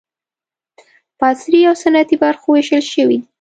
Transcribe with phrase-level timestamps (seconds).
[1.17, 3.19] په عصري او سنتي برخو وېشل شوي دي.